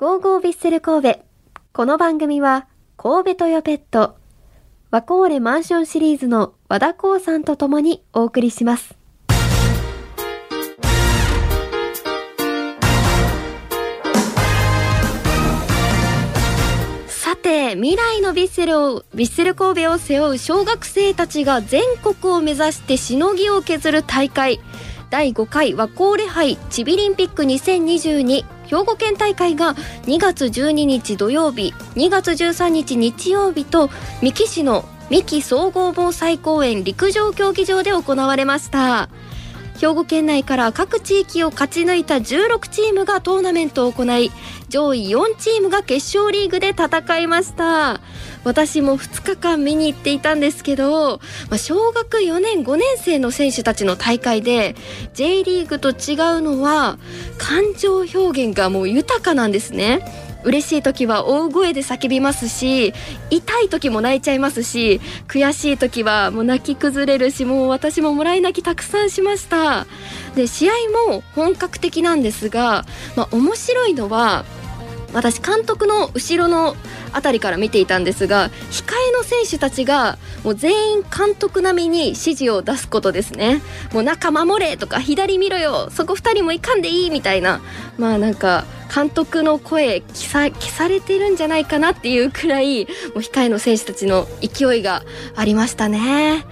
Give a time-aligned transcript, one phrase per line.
[0.00, 1.20] ゴーゴービッセル神戸。
[1.74, 2.66] この番組は、
[2.96, 4.16] 神戸トヨペット、
[4.90, 8.96] ワコーレマンションシリーズの和田光さんと共にお送りします。
[17.08, 24.60] さて、未来のヴィッセルを、ヴィッセル神戸を背負う小学生たちが全国を目指してしのぎを削る大会。
[25.10, 29.74] 第5回和光レ杯チビリンピック2022兵庫県大会が
[30.04, 33.90] 2月12日土曜日2月13日日曜日と
[34.22, 39.08] 三木市の三木総合防災公園陸上競技場で行われました。
[39.80, 44.30] 兵庫県内から各地域を勝ち抜いた16チームがトーナメントを行い
[44.68, 48.02] 上位4チームが決勝リーグで戦いました。
[48.44, 54.76] 私も2日間見に行っていたんですけど、まあ、小学4年5年生の選手たちの大会で
[55.14, 55.96] J リーグと違う
[56.42, 56.98] のは
[57.38, 60.29] 感情表現がもう豊かなんですね。
[60.44, 62.94] 嬉しい時は大声で叫びますし
[63.30, 69.86] 痛い時も泣いちゃいますし悔しい時はもう泣き崩れるしもう私ももらい泣きたくさんしました。
[70.34, 70.72] で試合
[71.08, 72.84] も本格的なんですが、
[73.16, 74.44] まあ、面白いのは
[75.12, 76.76] 私監督の後ろの
[77.12, 83.60] あたりから見ていたんですが控えの選手たちがもう全員監督並みに指示を出すことですね。
[83.92, 87.60] もう中守れとか左見ろよそこ2人もいかんでいいみたいな
[87.98, 95.04] まあなんか監督の声消さ消されてるんじゃないかなっていうくらいもう控えの選手たちの勢いが
[95.36, 96.44] ありましたね。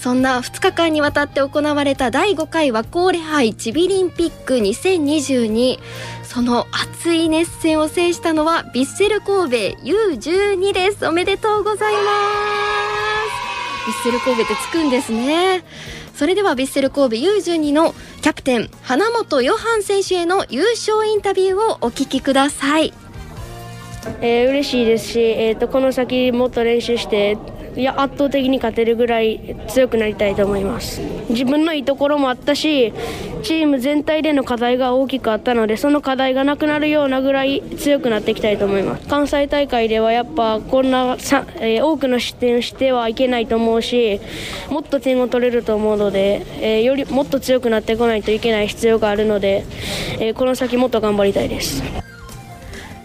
[0.00, 5.78] そんな2日間にわたって行われた第5回和光レ杯チビリンピック2022
[6.24, 11.06] その熱い熱戦を制したのはヴィッセル神戸 U12 です。
[11.06, 12.61] おめでとうございます。
[13.90, 15.64] ッセル神戸ってつくんですね。
[16.14, 22.92] それではヴィッセル神戸 U12 のキャプテン花本ヨハン選手への優勝インタビューをお聞きください。
[24.20, 27.38] えー、嬉しいですし、えーと、この先もっと練習して
[27.76, 31.00] いや圧倒的に勝てるぐらい強くなりたいと思います
[31.30, 32.92] 自分のいいところもあったし
[33.42, 44.20] チーム全体での課題が大きくあったのでその課題がなくなるようなぐらい強くなっていきたいと思います関西大会ではやっぱこんなさ、えー、多くの失点をしてはいけないと思うし
[44.68, 49.64] もっと点を取れると思うので、えー、よりもっと強くなってこないといけない必要があるので、
[50.20, 52.01] えー、この先もっと頑張りたいです。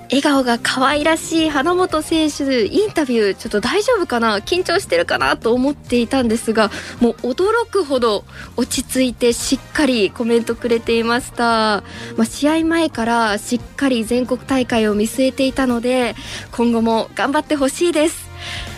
[0.09, 4.39] 笑顔が可愛らしい花本選手インタビューちょっと大丈夫かな？
[4.39, 8.23] 緊張してるかなと思っていたんですがもう驚くほど
[8.55, 11.83] 落ち着いてしっかりコメントくれていました、
[12.15, 16.15] まあ、試合前からしっかり全国大会を見据えていたので
[16.51, 18.27] 今後も頑張ってほしいです。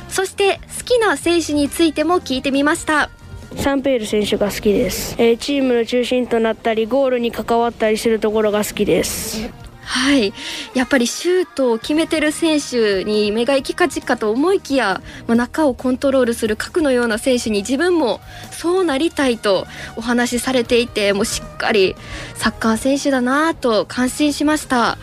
[0.09, 3.11] そして好きな選手についても聞いてみました。
[3.57, 9.49] サンペール選手が好きです、えー、チームの中心となったりゴールに関わったりするところが好きです。
[9.91, 10.33] はい、
[10.75, 21.95] やっぱりシュートを決めてる選手に目が行きかじかと思いきや、まあ、中をコントロールする核のような選手に自分もそうなりたいとお話しされていてもうしっかり
[22.35, 24.99] サッカー選手だなと感心しました。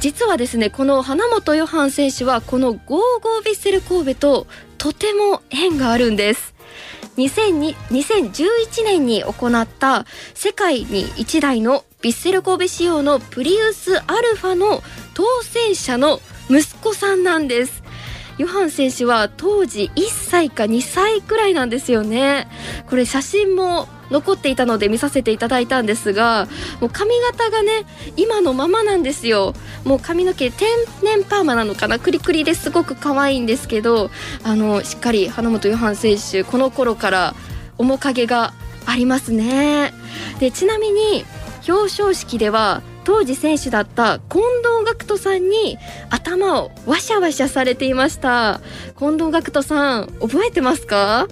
[0.00, 4.46] 実はですねこの花本ヨハン選手はこのゴーゴービッセル神戸と
[4.76, 6.51] とても縁があるんです。
[7.16, 14.82] 2011年に行った世界に1台のヴィッセル神戸仕様のプリウスアルファの
[15.14, 17.81] 当選者の息子さんなんです。
[18.38, 22.48] ヨハン選手は当時1歳か2歳くらいなんですよね。
[22.88, 26.46] これ写真も残っていたので見させていただいたんですが
[26.80, 29.54] もう髪型がね今のままなんですよ。
[29.84, 30.68] もう髪の毛天
[31.02, 31.98] 然パーマなのかな？
[31.98, 34.10] クリクリですごく可愛いんですけど
[34.44, 37.34] あのしっかり花本ヨハン選手この頃から
[37.78, 38.52] 面影が
[38.86, 39.94] ありますね。
[40.40, 41.24] でちなみに
[41.68, 45.78] 表彰式では当時選手だった近藤学人さんに
[46.10, 48.60] 頭をワシャワシャされていました。
[48.98, 51.26] 近藤学人さん覚えてますか？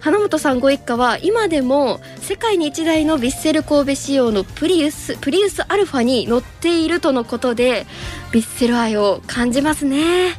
[0.00, 7.86] 花本さんご一家は今でも世界に一台のヴィッセル神戸仕様のプリウスプリウスアルファに乗っているとのことで
[8.32, 10.30] ヴィッセル愛を感じますね。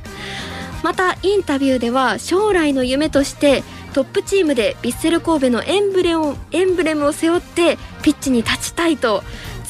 [0.82, 3.64] またインタビューでは将来の夢として
[3.94, 9.22] トップチームでヴィッセル神戸のエンブレムエンブレムを背負ってピッチに立ちたいと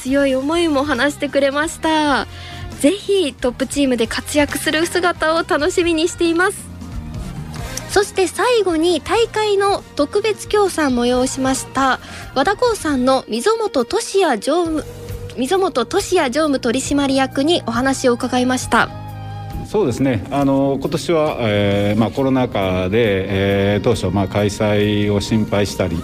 [0.01, 2.25] 強い思いも話してくれました。
[2.79, 6.57] ぜひトップチームで活躍する姿を楽しみにしています。
[7.91, 11.99] そして最後に大会の特別協賛催しました。
[12.33, 14.83] 和田光さんの溝本俊也常務
[15.37, 19.00] 溝本俊也常務取締役にお話を伺いました。
[19.71, 25.95] そうですねあの今年は、えーまあ、コロナ禍で、えー、当初、まあ、開催を心配したり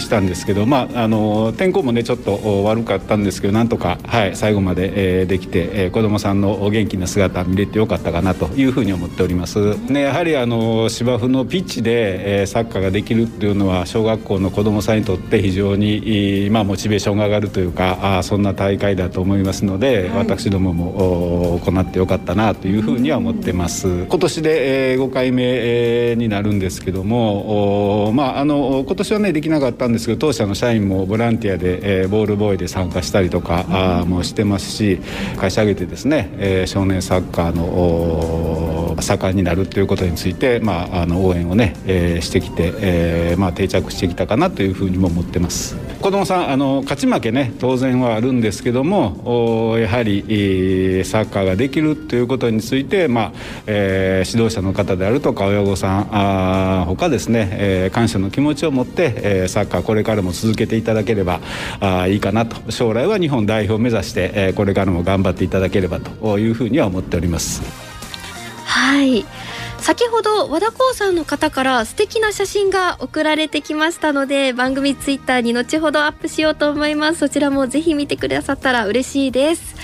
[0.00, 9.76] したんですけど、まあ、あの天候もねちょっと悪かったんですけどなんとか、はい、最後まで、えー、できて、えー、子どもさんの元気な姿見れてよかったかなというふうに思っております。
[9.90, 24.04] ね、やはりあの芝生のピッチで、えー、サッカーができるっていうのは小学校の子どもさんにとって非常に、まあ、モチベーションが上がるというかあそんな大会だと思いますので、はい、私どもも行ってよかったなというふうには思ってます。
[24.04, 35.00] 今年で、えー、5回目、えー、になるんですけどもまああの今年はねできなかったんですけど当社の社員もボランティアで、えー、ボールボーイで参加したりとか、あもしてますし
[35.36, 45.76] 会社挙げてですね、えー、少年サッカーの盛んになるということについて、まあ、あの応援をね、えー、してきて、えーまあ、定着してきたかなというふうにも思ってます。
[46.00, 53.32] 子供さんあの勝ち負けね当然はあるんですけどもやはり、サッカーができるということについて、まあ
[53.66, 61.40] えー、指導者の方であるとか親御さんあ他ですね、えー、感謝の気持ちを持って、えー、サッカーこれからも続けていただければ
[61.80, 67.62] あいいかなと将来は日本代表を目指して、えー、これからも頑張っていただければというふうには思っております。
[68.64, 69.24] はい
[69.86, 77.20] 先ほど和田光さんの方から素敵な写真が送られてきましたので番組ツイッターに後ほどアップしようと思います。
[77.20, 79.76] そちらもぜひ見てくださったら嬉しいです。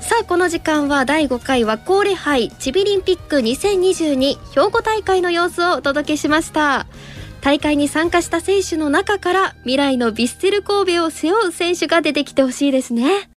[0.00, 6.86] さあこの時間は第5回和光礼杯チビリンピック2022兵庫大会の様子をお届けしました。
[7.40, 13.28] 大会に参加した選手の中から未来のヴィッセル神戸を背負う選手が出てきてほしいですね。